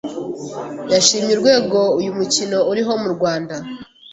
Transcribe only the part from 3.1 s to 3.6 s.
Rwanda